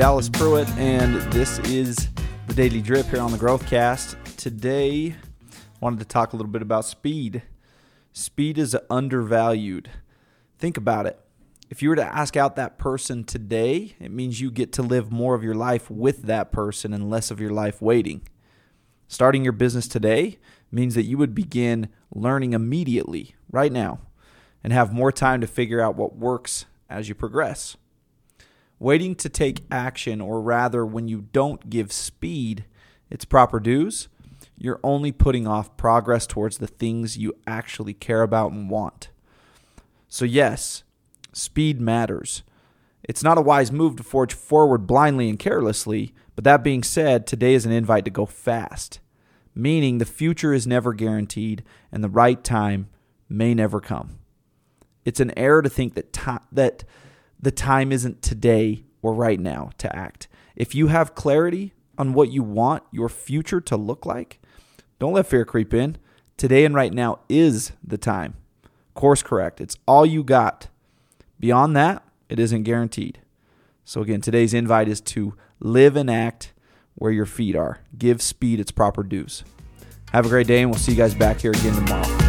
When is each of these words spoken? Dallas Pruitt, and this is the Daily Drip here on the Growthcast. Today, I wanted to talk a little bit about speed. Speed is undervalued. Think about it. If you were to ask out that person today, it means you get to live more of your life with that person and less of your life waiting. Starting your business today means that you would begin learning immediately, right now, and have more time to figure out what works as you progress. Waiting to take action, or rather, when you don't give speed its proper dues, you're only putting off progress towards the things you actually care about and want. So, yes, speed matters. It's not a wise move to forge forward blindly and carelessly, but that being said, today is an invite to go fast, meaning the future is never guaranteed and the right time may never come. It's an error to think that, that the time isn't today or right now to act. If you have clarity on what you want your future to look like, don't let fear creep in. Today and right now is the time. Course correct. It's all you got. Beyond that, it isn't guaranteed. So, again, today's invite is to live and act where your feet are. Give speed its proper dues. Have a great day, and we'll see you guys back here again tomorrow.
Dallas 0.00 0.30
Pruitt, 0.30 0.66
and 0.78 1.20
this 1.30 1.58
is 1.58 2.08
the 2.46 2.54
Daily 2.54 2.80
Drip 2.80 3.04
here 3.08 3.20
on 3.20 3.32
the 3.32 3.36
Growthcast. 3.36 4.16
Today, 4.38 5.14
I 5.52 5.56
wanted 5.78 5.98
to 5.98 6.06
talk 6.06 6.32
a 6.32 6.36
little 6.36 6.50
bit 6.50 6.62
about 6.62 6.86
speed. 6.86 7.42
Speed 8.14 8.56
is 8.56 8.74
undervalued. 8.88 9.90
Think 10.58 10.78
about 10.78 11.04
it. 11.04 11.20
If 11.68 11.82
you 11.82 11.90
were 11.90 11.96
to 11.96 12.16
ask 12.16 12.34
out 12.34 12.56
that 12.56 12.78
person 12.78 13.24
today, 13.24 13.94
it 14.00 14.10
means 14.10 14.40
you 14.40 14.50
get 14.50 14.72
to 14.72 14.82
live 14.82 15.12
more 15.12 15.34
of 15.34 15.44
your 15.44 15.54
life 15.54 15.90
with 15.90 16.22
that 16.22 16.50
person 16.50 16.94
and 16.94 17.10
less 17.10 17.30
of 17.30 17.38
your 17.38 17.52
life 17.52 17.82
waiting. 17.82 18.22
Starting 19.06 19.44
your 19.44 19.52
business 19.52 19.86
today 19.86 20.38
means 20.72 20.94
that 20.94 21.04
you 21.04 21.18
would 21.18 21.34
begin 21.34 21.90
learning 22.14 22.54
immediately, 22.54 23.34
right 23.50 23.70
now, 23.70 24.00
and 24.64 24.72
have 24.72 24.94
more 24.94 25.12
time 25.12 25.42
to 25.42 25.46
figure 25.46 25.82
out 25.82 25.94
what 25.94 26.16
works 26.16 26.64
as 26.88 27.06
you 27.06 27.14
progress. 27.14 27.76
Waiting 28.80 29.14
to 29.16 29.28
take 29.28 29.64
action, 29.70 30.20
or 30.22 30.40
rather, 30.40 30.84
when 30.86 31.06
you 31.06 31.26
don't 31.32 31.68
give 31.68 31.92
speed 31.92 32.64
its 33.10 33.26
proper 33.26 33.60
dues, 33.60 34.08
you're 34.56 34.80
only 34.82 35.12
putting 35.12 35.46
off 35.46 35.76
progress 35.76 36.26
towards 36.26 36.58
the 36.58 36.66
things 36.66 37.18
you 37.18 37.34
actually 37.46 37.92
care 37.92 38.22
about 38.22 38.52
and 38.52 38.70
want. 38.70 39.10
So, 40.08 40.24
yes, 40.24 40.82
speed 41.32 41.78
matters. 41.78 42.42
It's 43.04 43.22
not 43.22 43.36
a 43.36 43.42
wise 43.42 43.70
move 43.70 43.96
to 43.96 44.02
forge 44.02 44.32
forward 44.32 44.86
blindly 44.86 45.28
and 45.28 45.38
carelessly, 45.38 46.14
but 46.34 46.44
that 46.44 46.64
being 46.64 46.82
said, 46.82 47.26
today 47.26 47.52
is 47.52 47.66
an 47.66 47.72
invite 47.72 48.06
to 48.06 48.10
go 48.10 48.24
fast, 48.24 48.98
meaning 49.54 49.98
the 49.98 50.06
future 50.06 50.54
is 50.54 50.66
never 50.66 50.94
guaranteed 50.94 51.62
and 51.92 52.02
the 52.02 52.08
right 52.08 52.42
time 52.42 52.88
may 53.28 53.52
never 53.52 53.78
come. 53.78 54.20
It's 55.04 55.20
an 55.20 55.36
error 55.38 55.60
to 55.60 55.68
think 55.68 55.94
that, 55.94 56.12
that 56.52 56.84
the 57.40 57.50
time 57.50 57.92
isn't 57.92 58.22
today 58.22 58.84
or 59.02 59.14
right 59.14 59.40
now 59.40 59.70
to 59.78 59.94
act. 59.94 60.28
If 60.56 60.74
you 60.74 60.88
have 60.88 61.14
clarity 61.14 61.72
on 61.96 62.12
what 62.12 62.30
you 62.30 62.42
want 62.42 62.82
your 62.90 63.08
future 63.08 63.60
to 63.62 63.76
look 63.76 64.04
like, 64.04 64.40
don't 64.98 65.14
let 65.14 65.26
fear 65.26 65.44
creep 65.44 65.72
in. 65.72 65.96
Today 66.36 66.64
and 66.64 66.74
right 66.74 66.92
now 66.92 67.20
is 67.28 67.72
the 67.82 67.98
time. 67.98 68.34
Course 68.94 69.22
correct. 69.22 69.60
It's 69.60 69.76
all 69.86 70.04
you 70.04 70.22
got. 70.22 70.68
Beyond 71.38 71.74
that, 71.76 72.02
it 72.28 72.38
isn't 72.38 72.64
guaranteed. 72.64 73.20
So, 73.84 74.02
again, 74.02 74.20
today's 74.20 74.52
invite 74.52 74.88
is 74.88 75.00
to 75.02 75.34
live 75.58 75.96
and 75.96 76.10
act 76.10 76.52
where 76.94 77.10
your 77.10 77.26
feet 77.26 77.56
are. 77.56 77.80
Give 77.96 78.20
speed 78.20 78.60
its 78.60 78.70
proper 78.70 79.02
dues. 79.02 79.42
Have 80.12 80.26
a 80.26 80.28
great 80.28 80.46
day, 80.46 80.60
and 80.60 80.70
we'll 80.70 80.78
see 80.78 80.92
you 80.92 80.98
guys 80.98 81.14
back 81.14 81.40
here 81.40 81.52
again 81.52 81.74
tomorrow. 81.74 82.19